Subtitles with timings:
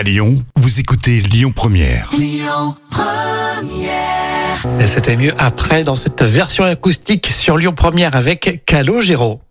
[0.00, 2.10] À Lyon, vous écoutez Lyon Première.
[4.80, 9.42] Et c'était mieux après dans cette version acoustique sur Lyon Première avec Calogero.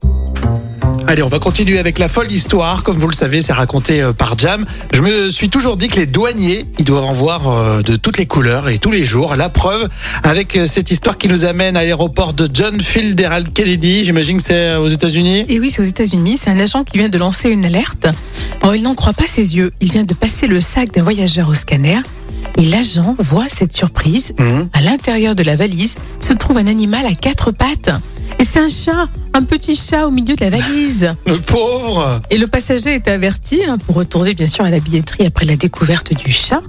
[1.09, 2.83] Allez, on va continuer avec la folle histoire.
[2.83, 4.63] Comme vous le savez, c'est raconté euh, par Jam.
[4.93, 8.19] Je me suis toujours dit que les douaniers, ils doivent en voir euh, de toutes
[8.19, 9.35] les couleurs et tous les jours.
[9.35, 9.89] La preuve
[10.21, 14.03] avec euh, cette histoire qui nous amène à l'aéroport de John Fitzgerald Kennedy.
[14.03, 15.45] J'imagine que c'est aux États-Unis?
[15.49, 16.37] Et oui, c'est aux États-Unis.
[16.37, 18.05] C'est un agent qui vient de lancer une alerte.
[18.71, 19.71] Il n'en croit pas ses yeux.
[19.81, 22.01] Il vient de passer le sac d'un voyageur au scanner.
[22.59, 24.35] Et l'agent voit cette surprise.
[24.37, 24.69] Mhm.
[24.73, 27.89] À l'intérieur de la valise se trouve un animal à quatre pattes.
[28.39, 31.13] Et c'est un chat, un petit chat au milieu de la valise.
[31.25, 32.21] Le pauvre.
[32.29, 35.57] Et le passager est averti hein, pour retourner bien sûr à la billetterie après la
[35.57, 36.61] découverte du chat.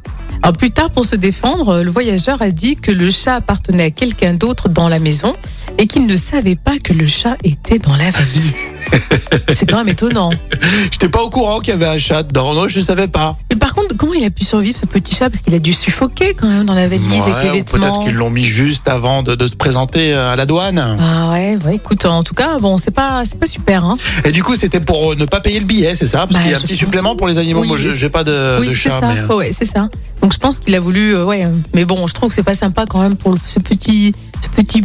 [0.43, 3.91] Alors plus tard, pour se défendre, le voyageur a dit que le chat appartenait à
[3.91, 5.35] quelqu'un d'autre dans la maison
[5.79, 8.57] et qu'il ne savait pas que le chat était dans la valise.
[9.55, 10.31] C'est quand même étonnant.
[10.91, 12.55] J'étais pas au courant qu'il y avait un chat dedans.
[12.55, 13.37] Non, je ne savais pas.
[13.51, 15.29] Et par contre, comment il a pu survivre ce petit chat?
[15.31, 17.81] Parce qu'il a dû suffoquer quand même dans la valise Ouais, avec les vêtements.
[17.81, 20.79] peut-être qu'ils l'ont mis juste avant de, de se présenter euh, à la douane.
[20.79, 23.97] Ah ouais, ouais, écoute, en tout cas, bon, c'est pas, c'est pas super, hein.
[24.25, 26.19] Et du coup, c'était pour euh, ne pas payer le billet, c'est ça?
[26.21, 27.61] Parce Bah, qu'il y a un petit supplément pour les animaux.
[27.63, 29.13] Oui, Moi, j'ai pas de, oui, de c'est chat, ça.
[29.15, 29.21] mais.
[29.23, 29.89] Ouais, ouais, c'est ça.
[30.23, 31.47] Donc je pense qu'il a voulu, euh, ouais.
[31.75, 34.49] Mais bon, je trouve que c'est pas sympa quand même pour le- ce petit, ce
[34.49, 34.83] petit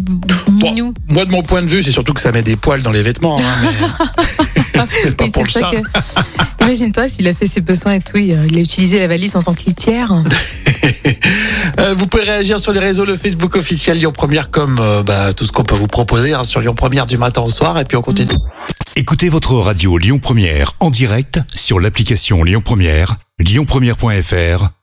[0.52, 0.94] minou.
[1.08, 3.02] Moi, de mon point de vue, c'est surtout que ça met des poils dans les
[3.02, 3.38] vêtements.
[3.40, 5.82] hein, mais c'est pas Oui, pour le c'est ça chat.
[5.82, 9.08] que- Imagine-toi s'il a fait ses besoins et tout, il euh, il a utilisé la
[9.08, 10.12] valise en tant que litière.
[11.80, 15.34] Euh, vous pouvez réagir sur les réseaux, le Facebook officiel Lyon Première, comme euh, bah,
[15.34, 17.78] tout ce qu'on peut vous proposer hein, sur Lyon Première du matin au soir.
[17.80, 18.36] Et puis on continue.
[18.96, 24.70] Écoutez votre radio Lyon Première en direct sur l'application Lyon Première, lyonpremière.fr